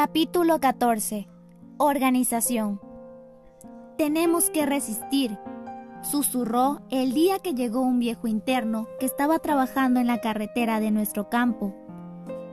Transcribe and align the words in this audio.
Capítulo 0.00 0.60
14. 0.60 1.28
Organización. 1.76 2.80
Tenemos 3.96 4.48
que 4.48 4.64
resistir, 4.64 5.36
susurró 6.02 6.82
el 6.88 7.14
día 7.14 7.40
que 7.40 7.52
llegó 7.52 7.80
un 7.80 7.98
viejo 7.98 8.28
interno 8.28 8.86
que 9.00 9.06
estaba 9.06 9.40
trabajando 9.40 9.98
en 9.98 10.06
la 10.06 10.20
carretera 10.20 10.78
de 10.78 10.92
nuestro 10.92 11.28
campo. 11.28 11.74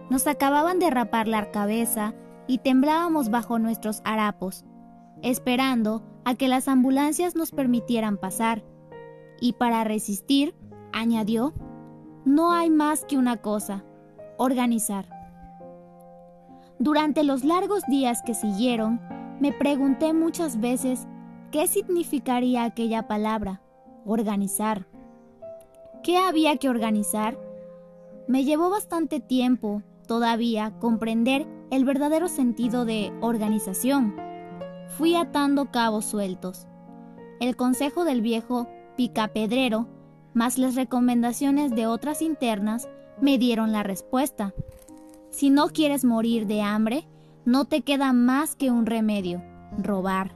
Nos 0.09 0.25
acababan 0.25 0.79
de 0.79 0.89
rapar 0.89 1.27
la 1.27 1.51
cabeza 1.51 2.15
y 2.47 2.57
temblábamos 2.57 3.29
bajo 3.29 3.59
nuestros 3.59 4.01
harapos, 4.05 4.65
esperando 5.21 6.01
a 6.25 6.33
que 6.33 6.47
las 6.47 6.67
ambulancias 6.67 7.35
nos 7.35 7.51
permitieran 7.51 8.17
pasar. 8.17 8.63
Y 9.39 9.53
para 9.53 9.83
resistir, 9.83 10.55
añadió, 10.91 11.53
no 12.25 12.53
hay 12.53 12.71
más 12.71 13.05
que 13.05 13.19
una 13.19 13.37
cosa, 13.37 13.85
organizar. 14.39 15.14
Durante 16.79 17.23
los 17.23 17.45
largos 17.45 17.83
días 17.87 18.21
que 18.25 18.33
siguieron, 18.33 18.99
me 19.39 19.53
pregunté 19.53 20.13
muchas 20.13 20.59
veces 20.59 21.07
qué 21.51 21.67
significaría 21.67 22.65
aquella 22.65 23.07
palabra, 23.07 23.61
organizar. 24.05 24.85
¿Qué 26.03 26.17
había 26.17 26.57
que 26.57 26.67
organizar? 26.67 27.39
Me 28.27 28.43
llevó 28.43 28.69
bastante 28.69 29.19
tiempo 29.19 29.83
todavía 30.05 30.73
comprender 30.79 31.47
el 31.71 31.85
verdadero 31.85 32.27
sentido 32.27 32.85
de 32.85 33.13
organización. 33.21 34.15
Fui 34.97 35.15
atando 35.15 35.71
cabos 35.71 36.05
sueltos. 36.05 36.67
El 37.39 37.55
consejo 37.55 38.03
del 38.03 38.21
viejo 38.21 38.67
picapedrero, 38.97 39.87
más 40.33 40.57
las 40.57 40.75
recomendaciones 40.75 41.71
de 41.73 41.87
otras 41.87 42.21
internas, 42.21 42.89
me 43.21 43.37
dieron 43.37 43.71
la 43.71 43.83
respuesta. 43.83 44.53
Si 45.35 45.49
no 45.49 45.67
quieres 45.67 46.05
morir 46.05 46.47
de 46.47 46.61
hambre, 46.61 47.09
no 47.43 47.65
te 47.65 47.81
queda 47.81 48.13
más 48.13 48.55
que 48.55 48.71
un 48.71 48.85
remedio, 48.85 49.43
robar. 49.77 50.33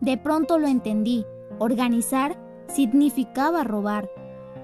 De 0.00 0.18
pronto 0.18 0.58
lo 0.58 0.66
entendí, 0.66 1.24
organizar 1.60 2.36
significaba 2.66 3.62
robar. 3.62 4.10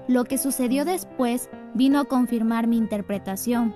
Lo 0.09 0.25
que 0.25 0.37
sucedió 0.37 0.83
después 0.83 1.49
vino 1.73 2.01
a 2.01 2.03
confirmar 2.03 2.67
mi 2.67 2.75
interpretación. 2.75 3.73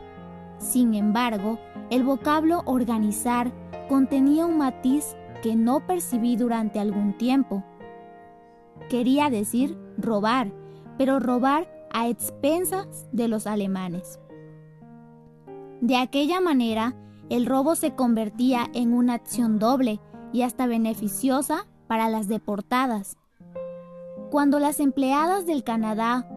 Sin 0.58 0.96
embargo, 0.96 1.58
el 1.90 2.04
vocablo 2.04 2.64
organizar 2.66 3.54
contenía 3.88 4.46
un 4.46 4.58
matiz 4.58 5.16
que 5.42 5.56
no 5.56 5.88
percibí 5.88 6.36
durante 6.36 6.82
algún 6.82 7.18
tiempo. 7.18 7.64
Quería 8.90 9.30
decir 9.30 9.78
robar, 9.98 10.52
pero 10.98 11.22
robar 11.22 11.72
a 11.94 12.10
expensas 12.10 13.08
de 13.14 13.30
los 13.30 13.48
alemanes. 13.48 14.20
De 15.82 15.98
aquella 15.98 16.40
manera, 16.42 16.96
el 17.30 17.46
robo 17.46 17.76
se 17.76 17.96
convertía 17.96 18.68
en 18.74 18.94
una 18.94 19.14
acción 19.16 19.60
doble 19.60 20.00
y 20.32 20.42
hasta 20.42 20.66
beneficiosa 20.66 21.68
para 21.88 22.10
las 22.10 22.28
deportadas. 22.28 23.18
Cuando 24.32 24.60
las 24.60 24.80
empleadas 24.80 25.46
del 25.46 25.64
Canadá 25.64 26.28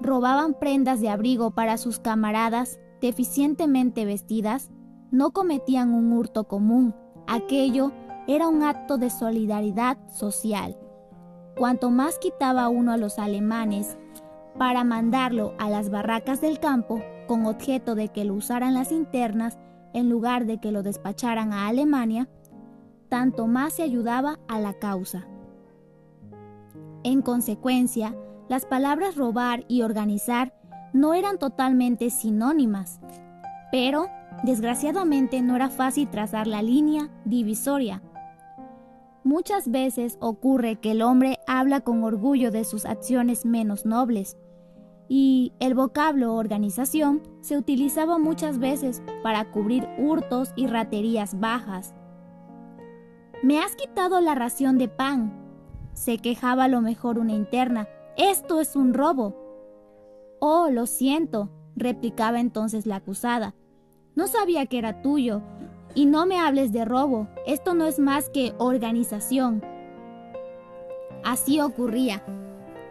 robaban 0.00 0.54
prendas 0.58 1.00
de 1.00 1.08
abrigo 1.08 1.52
para 1.52 1.78
sus 1.78 2.00
camaradas 2.00 2.80
deficientemente 3.00 4.04
vestidas, 4.04 4.70
no 5.10 5.30
cometían 5.30 5.92
un 5.92 6.12
hurto 6.12 6.44
común, 6.44 6.94
aquello 7.26 7.92
era 8.26 8.48
un 8.48 8.62
acto 8.62 8.98
de 8.98 9.10
solidaridad 9.10 9.98
social. 10.08 10.76
Cuanto 11.56 11.90
más 11.90 12.18
quitaba 12.18 12.68
uno 12.68 12.92
a 12.92 12.96
los 12.96 13.18
alemanes 13.18 13.98
para 14.58 14.84
mandarlo 14.84 15.54
a 15.58 15.68
las 15.68 15.90
barracas 15.90 16.40
del 16.40 16.58
campo, 16.58 17.02
con 17.32 17.46
objeto 17.46 17.94
de 17.94 18.08
que 18.08 18.26
lo 18.26 18.34
usaran 18.34 18.74
las 18.74 18.92
internas 18.92 19.58
en 19.94 20.10
lugar 20.10 20.44
de 20.44 20.58
que 20.58 20.70
lo 20.70 20.82
despacharan 20.82 21.54
a 21.54 21.66
Alemania, 21.66 22.28
tanto 23.08 23.46
más 23.46 23.72
se 23.72 23.82
ayudaba 23.82 24.38
a 24.48 24.60
la 24.60 24.74
causa. 24.74 25.26
En 27.04 27.22
consecuencia, 27.22 28.14
las 28.50 28.66
palabras 28.66 29.16
robar 29.16 29.64
y 29.66 29.80
organizar 29.80 30.52
no 30.92 31.14
eran 31.14 31.38
totalmente 31.38 32.10
sinónimas, 32.10 33.00
pero 33.70 34.08
desgraciadamente 34.42 35.40
no 35.40 35.56
era 35.56 35.70
fácil 35.70 36.10
trazar 36.10 36.46
la 36.46 36.60
línea 36.60 37.08
divisoria. 37.24 38.02
Muchas 39.24 39.70
veces 39.70 40.18
ocurre 40.20 40.76
que 40.76 40.90
el 40.90 41.00
hombre 41.00 41.38
habla 41.46 41.80
con 41.80 42.04
orgullo 42.04 42.50
de 42.50 42.64
sus 42.64 42.84
acciones 42.84 43.46
menos 43.46 43.86
nobles, 43.86 44.36
y 45.14 45.52
el 45.60 45.74
vocablo 45.74 46.36
organización 46.36 47.20
se 47.42 47.58
utilizaba 47.58 48.16
muchas 48.16 48.58
veces 48.58 49.02
para 49.22 49.50
cubrir 49.50 49.86
hurtos 49.98 50.54
y 50.56 50.68
raterías 50.68 51.38
bajas. 51.38 51.94
Me 53.42 53.60
has 53.60 53.76
quitado 53.76 54.22
la 54.22 54.34
ración 54.34 54.78
de 54.78 54.88
pan, 54.88 55.38
se 55.92 56.16
quejaba 56.16 56.64
a 56.64 56.68
lo 56.68 56.80
mejor 56.80 57.18
una 57.18 57.34
interna. 57.34 57.90
Esto 58.16 58.58
es 58.58 58.74
un 58.74 58.94
robo. 58.94 59.36
Oh, 60.40 60.70
lo 60.70 60.86
siento, 60.86 61.50
replicaba 61.76 62.40
entonces 62.40 62.86
la 62.86 62.96
acusada. 62.96 63.54
No 64.14 64.28
sabía 64.28 64.64
que 64.64 64.78
era 64.78 65.02
tuyo. 65.02 65.42
Y 65.94 66.06
no 66.06 66.24
me 66.24 66.38
hables 66.38 66.72
de 66.72 66.86
robo. 66.86 67.28
Esto 67.46 67.74
no 67.74 67.84
es 67.84 67.98
más 67.98 68.30
que 68.30 68.54
organización. 68.56 69.62
Así 71.22 71.60
ocurría. 71.60 72.24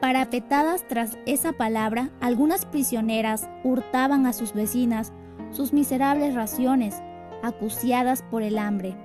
Parapetadas 0.01 0.87
tras 0.87 1.17
esa 1.27 1.53
palabra, 1.53 2.09
algunas 2.19 2.65
prisioneras 2.65 3.47
hurtaban 3.63 4.25
a 4.25 4.33
sus 4.33 4.53
vecinas 4.53 5.13
sus 5.51 5.73
miserables 5.73 6.33
raciones, 6.33 7.01
acuciadas 7.43 8.23
por 8.23 8.41
el 8.41 8.57
hambre. 8.57 8.95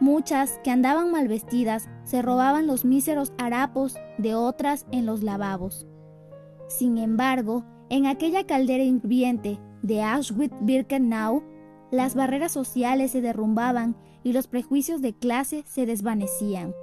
Muchas, 0.00 0.58
que 0.64 0.70
andaban 0.70 1.10
mal 1.10 1.28
vestidas, 1.28 1.88
se 2.04 2.22
robaban 2.22 2.66
los 2.66 2.84
míseros 2.84 3.32
harapos 3.38 3.96
de 4.18 4.34
otras 4.34 4.86
en 4.90 5.06
los 5.06 5.22
lavabos. 5.22 5.86
Sin 6.68 6.98
embargo, 6.98 7.64
en 7.88 8.06
aquella 8.06 8.44
caldera 8.46 8.82
hirviente 8.82 9.60
de 9.82 10.02
Auschwitz-Birkenau, 10.02 11.44
las 11.92 12.14
barreras 12.14 12.52
sociales 12.52 13.12
se 13.12 13.20
derrumbaban 13.20 13.96
y 14.24 14.32
los 14.32 14.48
prejuicios 14.48 15.00
de 15.02 15.14
clase 15.14 15.62
se 15.66 15.86
desvanecían. 15.86 16.74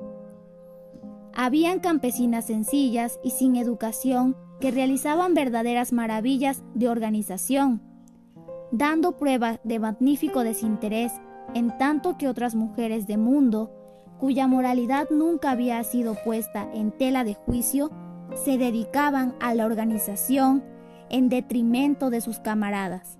Habían 1.35 1.79
campesinas 1.79 2.45
sencillas 2.45 3.19
y 3.23 3.31
sin 3.31 3.55
educación 3.55 4.37
que 4.59 4.71
realizaban 4.71 5.33
verdaderas 5.33 5.91
maravillas 5.91 6.63
de 6.75 6.89
organización, 6.89 7.81
dando 8.71 9.17
prueba 9.17 9.59
de 9.63 9.79
magnífico 9.79 10.43
desinterés 10.43 11.11
en 11.55 11.75
tanto 11.77 12.17
que 12.17 12.27
otras 12.27 12.55
mujeres 12.55 13.07
de 13.07 13.17
mundo, 13.17 13.71
cuya 14.19 14.47
moralidad 14.47 15.09
nunca 15.09 15.51
había 15.51 15.83
sido 15.83 16.15
puesta 16.23 16.69
en 16.73 16.91
tela 16.91 17.23
de 17.23 17.33
juicio, 17.33 17.91
se 18.35 18.57
dedicaban 18.57 19.35
a 19.39 19.53
la 19.53 19.65
organización 19.65 20.63
en 21.09 21.29
detrimento 21.29 22.09
de 22.09 22.21
sus 22.21 22.39
camaradas. 22.39 23.17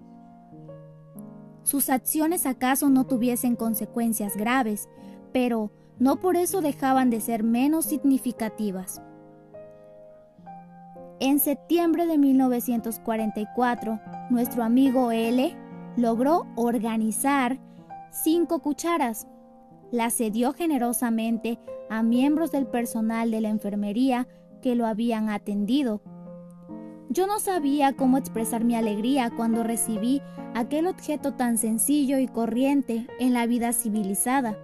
Sus 1.64 1.90
acciones 1.90 2.46
acaso 2.46 2.90
no 2.90 3.06
tuviesen 3.06 3.56
consecuencias 3.56 4.36
graves, 4.38 4.88
pero 5.32 5.72
no 6.00 6.18
por 6.18 6.36
eso 6.36 6.62
dejaban 6.62 7.10
de 7.10 7.22
ser 7.22 7.44
menos 7.44 7.86
significativas. 7.86 9.02
En 11.20 11.40
septiembre 11.40 12.06
de 12.06 12.18
1944, 12.18 14.00
nuestro 14.30 14.64
amigo 14.64 15.12
L 15.12 15.56
logró 15.96 16.48
organizar 16.56 17.60
cinco 18.12 18.60
cucharas. 18.60 19.28
Las 19.92 20.16
cedió 20.16 20.54
generosamente 20.54 21.60
a 21.90 22.04
miembros 22.04 22.52
del 22.52 22.66
personal 22.68 23.32
de 23.32 23.42
la 23.42 23.50
enfermería 23.50 24.28
que 24.62 24.76
lo 24.76 24.86
habían 24.86 25.30
atendido. 25.30 26.02
Yo 27.10 27.28
no 27.28 27.40
sabía 27.40 27.94
cómo 27.94 28.18
expresar 28.18 28.64
mi 28.64 28.76
alegría 28.76 29.30
cuando 29.30 29.64
recibí 29.64 30.22
aquel 30.56 30.88
objeto 30.88 31.34
tan 31.34 31.58
sencillo 31.58 32.18
y 32.18 32.28
corriente 32.28 33.08
en 33.20 33.34
la 33.34 33.46
vida 33.46 33.72
civilizada. 33.72 34.58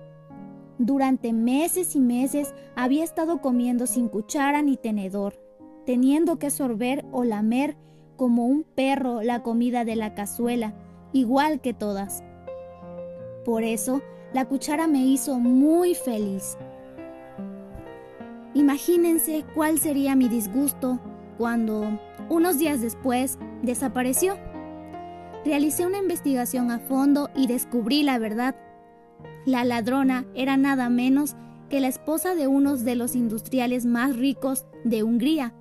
Durante 0.79 1.33
meses 1.33 1.93
y 1.97 1.99
meses 1.99 2.55
había 2.73 3.03
estado 3.03 3.41
comiendo 3.41 3.85
sin 3.85 4.07
cuchara 4.07 4.61
ni 4.61 4.77
tenedor, 4.77 5.33
teniendo 5.85 6.39
que 6.39 6.49
sorber 6.49 7.05
o 7.11 7.25
lamer 7.25 7.75
como 8.15 8.45
un 8.45 8.63
perro 8.63 9.21
la 9.21 9.43
comida 9.43 9.83
de 9.83 9.97
la 9.97 10.13
cazuela, 10.13 10.73
igual 11.11 11.59
que 11.59 11.73
todas. 11.73 12.23
Por 13.43 13.63
eso, 13.63 14.01
la 14.31 14.45
cuchara 14.45 14.87
me 14.87 15.05
hizo 15.05 15.37
muy 15.37 15.95
feliz. 15.95 16.57
Imagínense 18.53 19.43
cuál 19.53 19.79
sería 19.79 20.15
mi 20.15 20.29
disgusto 20.29 21.01
cuando, 21.37 21.99
unos 22.29 22.57
días 22.57 22.79
después, 22.79 23.37
desapareció. 23.63 24.37
Realicé 25.43 25.85
una 25.85 25.97
investigación 25.97 26.71
a 26.71 26.79
fondo 26.79 27.29
y 27.35 27.47
descubrí 27.47 28.03
la 28.03 28.17
verdad. 28.17 28.55
La 29.50 29.63
ladrona 29.63 30.28
era 30.36 30.57
nada 30.57 30.90
menos 30.90 31.36
que 31.72 31.80
la 31.80 31.88
esposa 31.88 32.36
de 32.36 32.46
uno 32.46 32.78
de 32.78 32.96
los 32.96 33.16
industriales 33.16 33.84
más 33.84 34.16
ricos 34.16 34.68
de 34.84 35.01
Hungría, 35.01 35.56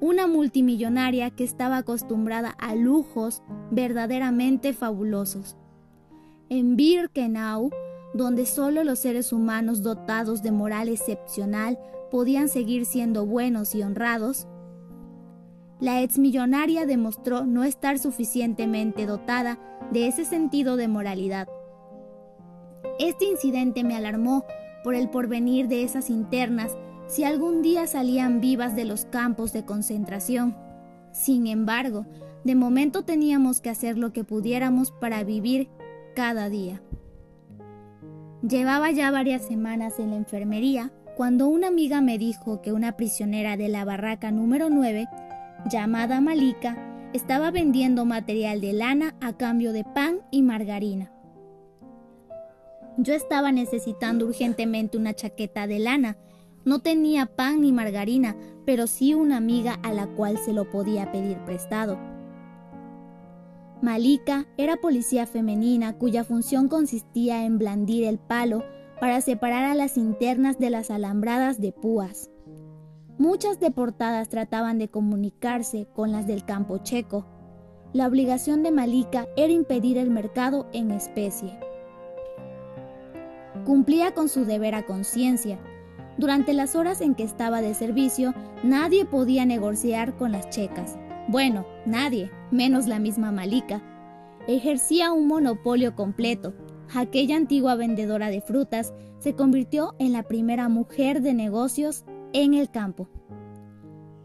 una 0.00 0.26
multimillonaria 0.26 1.30
que 1.30 1.44
estaba 1.44 1.76
acostumbrada 1.76 2.50
a 2.50 2.74
lujos 2.74 3.44
verdaderamente 3.70 4.72
fabulosos. 4.72 5.56
En 6.48 6.74
Birkenau, 6.74 7.70
donde 8.12 8.44
solo 8.44 8.82
los 8.82 8.98
seres 8.98 9.32
humanos 9.32 9.84
dotados 9.84 10.42
de 10.42 10.50
moral 10.50 10.88
excepcional 10.88 11.78
podían 12.10 12.48
seguir 12.48 12.86
siendo 12.86 13.24
buenos 13.24 13.76
y 13.76 13.84
honrados, 13.84 14.48
la 15.78 16.02
exmillonaria 16.02 16.86
demostró 16.86 17.46
no 17.46 17.62
estar 17.62 18.00
suficientemente 18.00 19.06
dotada 19.06 19.60
de 19.92 20.08
ese 20.08 20.24
sentido 20.24 20.74
de 20.74 20.88
moralidad. 20.88 21.46
Este 22.98 23.24
incidente 23.24 23.84
me 23.84 23.96
alarmó 23.96 24.44
por 24.84 24.94
el 24.94 25.08
porvenir 25.08 25.68
de 25.68 25.82
esas 25.82 26.10
internas 26.10 26.76
si 27.06 27.24
algún 27.24 27.62
día 27.62 27.86
salían 27.86 28.40
vivas 28.40 28.74
de 28.74 28.84
los 28.84 29.04
campos 29.04 29.52
de 29.52 29.64
concentración. 29.64 30.56
Sin 31.12 31.46
embargo, 31.46 32.06
de 32.44 32.54
momento 32.54 33.04
teníamos 33.04 33.60
que 33.60 33.70
hacer 33.70 33.98
lo 33.98 34.12
que 34.12 34.24
pudiéramos 34.24 34.92
para 34.92 35.22
vivir 35.24 35.68
cada 36.14 36.48
día. 36.48 36.82
Llevaba 38.46 38.90
ya 38.90 39.10
varias 39.10 39.42
semanas 39.42 39.98
en 39.98 40.10
la 40.10 40.16
enfermería 40.16 40.90
cuando 41.16 41.46
una 41.46 41.68
amiga 41.68 42.00
me 42.00 42.18
dijo 42.18 42.62
que 42.62 42.72
una 42.72 42.96
prisionera 42.96 43.56
de 43.56 43.68
la 43.68 43.84
barraca 43.84 44.30
número 44.30 44.70
9 44.70 45.06
llamada 45.70 46.20
Malika, 46.20 46.76
estaba 47.12 47.50
vendiendo 47.50 48.04
material 48.04 48.60
de 48.60 48.72
lana 48.72 49.14
a 49.20 49.36
cambio 49.36 49.72
de 49.72 49.84
pan 49.84 50.20
y 50.30 50.42
margarina. 50.42 51.11
Yo 52.98 53.14
estaba 53.14 53.52
necesitando 53.52 54.26
urgentemente 54.26 54.98
una 54.98 55.14
chaqueta 55.14 55.66
de 55.66 55.78
lana. 55.78 56.18
No 56.64 56.80
tenía 56.80 57.26
pan 57.26 57.62
ni 57.62 57.72
margarina, 57.72 58.36
pero 58.66 58.86
sí 58.86 59.14
una 59.14 59.38
amiga 59.38 59.78
a 59.82 59.92
la 59.92 60.06
cual 60.06 60.38
se 60.38 60.52
lo 60.52 60.70
podía 60.70 61.10
pedir 61.10 61.38
prestado. 61.38 61.98
Malika 63.80 64.46
era 64.56 64.76
policía 64.76 65.26
femenina 65.26 65.98
cuya 65.98 66.22
función 66.22 66.68
consistía 66.68 67.44
en 67.44 67.58
blandir 67.58 68.04
el 68.04 68.18
palo 68.18 68.62
para 69.00 69.20
separar 69.20 69.64
a 69.64 69.74
las 69.74 69.96
internas 69.96 70.58
de 70.60 70.70
las 70.70 70.90
alambradas 70.90 71.60
de 71.60 71.72
púas. 71.72 72.30
Muchas 73.18 73.58
deportadas 73.58 74.28
trataban 74.28 74.78
de 74.78 74.88
comunicarse 74.88 75.88
con 75.94 76.12
las 76.12 76.26
del 76.26 76.44
campo 76.44 76.78
checo. 76.78 77.26
La 77.92 78.06
obligación 78.06 78.62
de 78.62 78.70
Malika 78.70 79.26
era 79.36 79.52
impedir 79.52 79.98
el 79.98 80.10
mercado 80.10 80.68
en 80.72 80.92
especie. 80.92 81.58
Cumplía 83.64 84.12
con 84.12 84.28
su 84.28 84.44
deber 84.44 84.74
a 84.74 84.84
conciencia. 84.84 85.58
Durante 86.18 86.52
las 86.52 86.74
horas 86.74 87.00
en 87.00 87.14
que 87.14 87.22
estaba 87.22 87.62
de 87.62 87.74
servicio, 87.74 88.34
nadie 88.62 89.04
podía 89.04 89.46
negociar 89.46 90.16
con 90.16 90.32
las 90.32 90.50
checas. 90.50 90.98
Bueno, 91.28 91.64
nadie, 91.86 92.30
menos 92.50 92.86
la 92.86 92.98
misma 92.98 93.30
Malika. 93.30 93.80
Ejercía 94.48 95.12
un 95.12 95.28
monopolio 95.28 95.94
completo. 95.94 96.54
Aquella 96.94 97.36
antigua 97.36 97.76
vendedora 97.76 98.28
de 98.28 98.40
frutas 98.40 98.92
se 99.18 99.34
convirtió 99.34 99.94
en 99.98 100.12
la 100.12 100.24
primera 100.24 100.68
mujer 100.68 101.22
de 101.22 101.32
negocios 101.32 102.04
en 102.32 102.54
el 102.54 102.70
campo. 102.70 103.08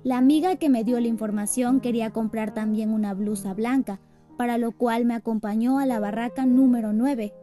La 0.03 0.17
amiga 0.17 0.55
que 0.55 0.69
me 0.69 0.83
dio 0.83 0.99
la 0.99 1.07
información 1.07 1.79
quería 1.79 2.11
comprar 2.11 2.53
también 2.53 2.89
una 2.91 3.13
blusa 3.13 3.53
blanca, 3.53 3.99
para 4.37 4.57
lo 4.57 4.71
cual 4.71 5.05
me 5.05 5.13
acompañó 5.13 5.79
a 5.79 5.85
la 5.85 5.99
barraca 5.99 6.45
número 6.45 6.93
9. 6.93 7.33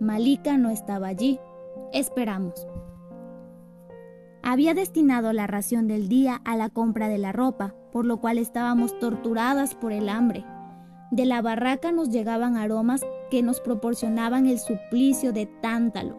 Malika 0.00 0.58
no 0.58 0.70
estaba 0.70 1.08
allí. 1.08 1.40
Esperamos. 1.92 2.66
Había 4.42 4.74
destinado 4.74 5.32
la 5.32 5.46
ración 5.46 5.88
del 5.88 6.08
día 6.08 6.40
a 6.44 6.56
la 6.56 6.68
compra 6.68 7.08
de 7.08 7.18
la 7.18 7.32
ropa, 7.32 7.74
por 7.92 8.04
lo 8.04 8.20
cual 8.20 8.38
estábamos 8.38 8.98
torturadas 8.98 9.74
por 9.74 9.92
el 9.92 10.08
hambre. 10.08 10.44
De 11.10 11.24
la 11.24 11.40
barraca 11.40 11.92
nos 11.92 12.10
llegaban 12.10 12.56
aromas 12.56 13.04
que 13.30 13.42
nos 13.42 13.60
proporcionaban 13.60 14.46
el 14.46 14.58
suplicio 14.58 15.32
de 15.32 15.46
tántalo. 15.46 16.16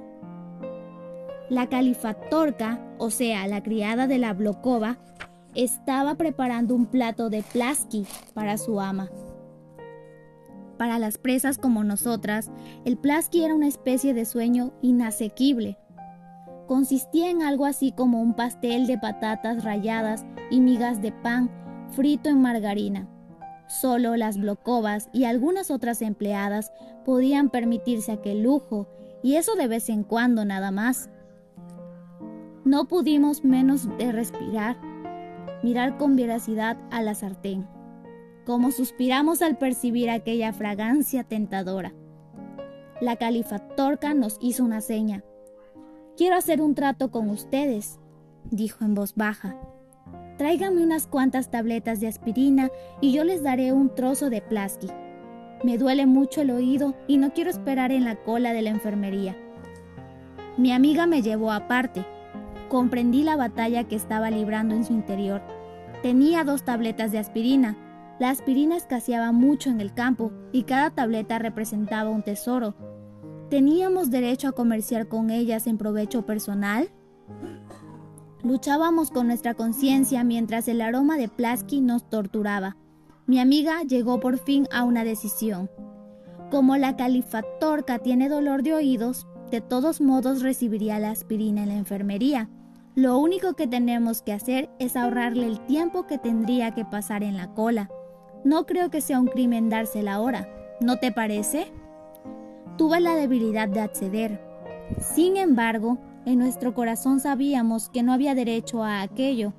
La 1.50 1.68
califatorca, 1.68 2.84
o 2.98 3.12
sea, 3.12 3.48
la 3.48 3.62
criada 3.62 4.08
de 4.08 4.18
la 4.18 4.34
Blokova, 4.34 4.98
estaba 5.56 6.16
preparando 6.16 6.76
un 6.76 6.88
plato 6.88 7.30
de 7.30 7.44
plasky 7.44 8.06
para 8.34 8.58
su 8.58 8.82
ama. 8.82 9.10
Para 10.78 11.00
las 11.00 11.18
presas 11.18 11.58
como 11.58 11.84
nosotras, 11.84 12.52
el 12.86 12.98
plasky 12.98 13.44
era 13.44 13.56
una 13.56 13.68
especie 13.68 14.14
de 14.14 14.26
sueño 14.26 14.74
inasequible. 14.82 15.78
Consistía 16.68 17.30
en 17.30 17.42
algo 17.42 17.66
así 17.66 17.92
como 17.92 18.22
un 18.22 18.36
pastel 18.36 18.88
de 18.88 18.98
patatas 18.98 19.64
ralladas 19.64 20.26
y 20.52 20.60
migas 20.60 21.02
de 21.02 21.12
pan 21.12 21.50
frito 21.92 22.30
en 22.30 22.42
margarina. 22.42 23.08
Solo 23.68 24.16
las 24.16 24.38
Blokovas 24.38 25.10
y 25.14 25.26
algunas 25.26 25.72
otras 25.72 26.02
empleadas 26.02 26.72
podían 27.06 27.50
permitirse 27.50 28.12
aquel 28.12 28.44
lujo, 28.44 28.88
y 29.24 29.36
eso 29.36 29.56
de 29.56 29.68
vez 29.68 29.90
en 29.90 30.04
cuando 30.04 30.46
nada 30.46 30.72
más. 30.72 31.10
No 32.64 32.88
pudimos 32.88 33.44
menos 33.44 33.88
de 33.98 34.12
respirar, 34.12 34.78
mirar 35.64 35.98
con 35.98 36.16
veracidad 36.16 36.78
a 36.92 37.02
la 37.02 37.16
sartén, 37.16 37.68
como 38.48 38.72
suspiramos 38.72 39.42
al 39.42 39.58
percibir 39.58 40.10
aquella 40.10 40.54
fragancia 40.54 41.26
tentadora. 41.26 41.94
La 43.02 43.18
califatorca 43.18 44.14
nos 44.14 44.38
hizo 44.40 44.64
una 44.64 44.80
seña. 44.80 45.26
Quiero 46.16 46.38
hacer 46.38 46.62
un 46.62 46.74
trato 46.74 47.12
con 47.12 47.30
ustedes, 47.30 48.00
dijo 48.50 48.86
en 48.86 48.96
voz 48.96 49.16
baja. 49.16 49.58
Tráigame 50.38 50.82
unas 50.82 51.08
cuantas 51.08 51.52
tabletas 51.52 52.00
de 52.00 52.08
aspirina 52.08 52.70
y 53.02 53.12
yo 53.12 53.26
les 53.26 53.44
daré 53.44 53.74
un 53.74 53.94
trozo 53.94 54.30
de 54.30 54.42
plasqui. 54.42 54.88
Me 55.66 55.78
duele 55.78 56.06
mucho 56.06 56.42
el 56.42 56.52
oído 56.52 56.96
y 57.06 57.18
no 57.18 57.34
quiero 57.34 57.50
esperar 57.50 57.92
en 57.92 58.06
la 58.06 58.16
cola 58.16 58.54
de 58.54 58.62
la 58.62 58.70
enfermería. 58.70 59.36
Mi 60.58 60.72
amiga 60.72 61.06
me 61.06 61.22
llevó 61.22 61.52
aparte 61.52 62.06
comprendí 62.68 63.24
la 63.24 63.36
batalla 63.36 63.86
que 63.86 63.96
estaba 63.96 64.30
librando 64.30 64.76
en 64.76 64.84
su 64.84 64.94
interior. 64.94 65.42
Tenía 66.02 66.44
dos 66.44 66.64
tabletas 66.64 67.12
de 67.12 67.20
aspirina. 67.20 67.76
La 68.20 68.32
aspirina 68.32 68.76
escaseaba 68.76 69.32
mucho 69.32 69.70
en 69.70 69.80
el 69.80 69.94
campo 69.94 70.32
y 70.52 70.64
cada 70.64 70.90
tableta 70.90 71.38
representaba 71.38 72.10
un 72.10 72.24
tesoro. 72.24 72.76
¿Teníamos 73.50 74.10
derecho 74.10 74.48
a 74.48 74.54
comerciar 74.54 75.08
con 75.08 75.30
ellas 75.30 75.68
en 75.68 75.78
provecho 75.78 76.26
personal? 76.26 76.90
Luchábamos 78.44 79.12
con 79.12 79.28
nuestra 79.28 79.54
conciencia 79.54 80.24
mientras 80.24 80.68
el 80.68 80.82
aroma 80.82 81.18
de 81.18 81.28
Plasky 81.28 81.80
nos 81.80 82.10
torturaba. 82.10 82.76
Mi 83.28 83.40
amiga 83.40 83.84
llegó 83.84 84.20
por 84.20 84.38
fin 84.38 84.68
a 84.72 84.84
una 84.84 85.04
decisión. 85.04 85.70
Como 86.50 86.78
la 86.78 86.96
califatorca 86.96 88.00
tiene 88.00 88.30
dolor 88.30 88.64
de 88.64 88.74
oídos, 88.74 89.28
de 89.52 89.62
todos 89.62 90.02
modos 90.02 90.42
recibiría 90.42 90.98
la 90.98 91.12
aspirina 91.12 91.64
en 91.64 91.70
la 91.70 91.76
enfermería. 91.76 92.50
Lo 92.96 93.18
único 93.18 93.54
que 93.54 93.68
tenemos 93.68 94.22
que 94.22 94.34
hacer 94.34 94.70
es 94.80 94.96
ahorrarle 94.96 95.46
el 95.46 95.60
tiempo 95.66 96.08
que 96.08 96.18
tendría 96.18 96.72
que 96.74 96.84
pasar 96.84 97.24
en 97.24 97.38
la 97.38 97.54
cola. 97.54 97.90
No 98.48 98.66
creo 98.66 98.90
que 98.90 99.02
sea 99.02 99.20
un 99.20 99.28
crimen 99.28 99.68
dársela 99.68 100.14
ahora, 100.14 100.48
¿no 100.80 101.00
te 101.00 101.12
parece? 101.12 101.70
Tuve 102.78 103.02
la 103.02 103.14
debilidad 103.14 103.68
de 103.68 103.82
acceder. 103.82 104.40
Sin 105.02 105.36
embargo, 105.36 105.98
en 106.26 106.40
nuestro 106.40 106.74
corazón 106.74 107.20
sabíamos 107.20 107.90
que 107.90 108.04
no 108.04 108.14
había 108.14 108.36
derecho 108.36 108.86
a 108.86 109.02
aquello, 109.02 109.52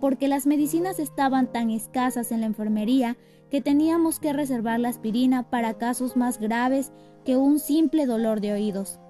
porque 0.00 0.26
las 0.26 0.46
medicinas 0.46 1.00
estaban 1.00 1.52
tan 1.52 1.68
escasas 1.68 2.32
en 2.32 2.40
la 2.40 2.46
enfermería 2.46 3.18
que 3.50 3.60
teníamos 3.60 4.20
que 4.20 4.32
reservar 4.32 4.80
la 4.80 4.88
aspirina 4.88 5.50
para 5.50 5.74
casos 5.74 6.16
más 6.16 6.40
graves 6.40 6.94
que 7.26 7.36
un 7.36 7.58
simple 7.58 8.06
dolor 8.06 8.40
de 8.40 8.54
oídos. 8.54 9.00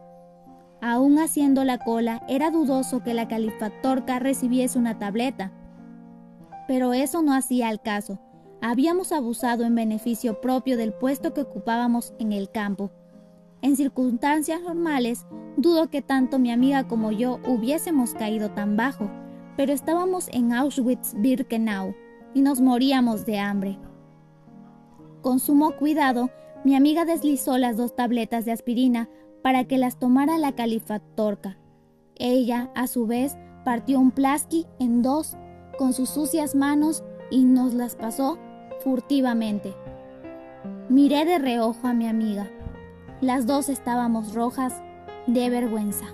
Aún 0.81 1.21
haciendo 1.21 1.63
la 1.63 1.79
cola, 1.79 2.25
era 2.29 2.51
dudoso 2.51 3.05
que 3.05 3.15
la 3.15 3.29
califatorca 3.29 4.19
recibiese 4.19 4.77
una 4.77 4.99
tableta. 4.99 5.53
Pero 6.67 6.95
eso 6.95 7.23
no 7.23 7.33
hacía 7.33 7.69
al 7.69 7.81
caso. 7.81 8.19
Habíamos 8.67 9.13
abusado 9.13 9.65
en 9.65 9.75
beneficio 9.75 10.41
propio 10.41 10.79
del 10.79 10.95
puesto 10.95 11.35
que 11.35 11.43
ocupábamos 11.43 12.15
en 12.19 12.33
el 12.33 12.51
campo. 12.51 12.91
En 13.61 13.77
circunstancias 13.77 14.63
normales, 14.63 15.27
dudo 15.59 15.91
que 15.91 16.01
tanto 16.01 16.39
mi 16.39 16.51
amiga 16.51 16.89
como 16.89 17.13
yo 17.13 17.41
hubiésemos 17.47 18.15
caído 18.15 18.53
tan 18.53 18.79
bajo, 18.79 19.11
pero 19.59 19.75
estábamos 19.75 20.29
en 20.29 20.53
Auschwitz-Birkenau 20.53 21.95
y 22.33 22.41
nos 22.41 22.63
moríamos 22.63 23.27
de 23.27 23.39
hambre. 23.39 23.79
Con 25.21 25.41
sumo 25.41 25.77
cuidado, 25.77 26.31
mi 26.65 26.75
amiga 26.75 27.05
deslizó 27.05 27.59
las 27.59 27.77
dos 27.77 27.95
tabletas 27.95 28.47
de 28.47 28.53
aspirina 28.53 29.11
para 29.43 29.65
que 29.65 29.77
las 29.77 29.99
tomara 29.99 30.39
la 30.39 30.53
califatorca. 30.53 31.59
Ella, 32.15 32.71
a 32.75 32.87
su 32.87 33.07
vez, 33.07 33.37
partió 33.63 34.01
un 34.01 34.11
plasqui 34.11 34.65
en 34.79 35.03
dos 35.03 35.37
con 35.77 35.93
sus 35.93 36.09
sucias 36.09 36.55
manos 36.55 37.05
y 37.31 37.45
nos 37.45 37.75
las 37.75 37.95
pasó 37.95 38.39
furtivamente. 38.81 39.75
Miré 40.89 41.25
de 41.25 41.39
reojo 41.39 41.87
a 41.87 41.95
mi 41.95 42.07
amiga. 42.07 42.51
Las 43.21 43.47
dos 43.47 43.69
estábamos 43.69 44.35
rojas 44.35 44.83
de 45.27 45.51
vergüenza. 45.51 46.07